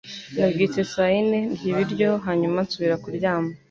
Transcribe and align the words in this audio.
Nabyutse 0.37 0.79
saa 0.91 1.11
yine, 1.13 1.39
ndya 1.51 1.67
ibiryo, 1.71 2.09
hanyuma 2.25 2.57
nsubira 2.65 2.95
kuryama. 3.03 3.51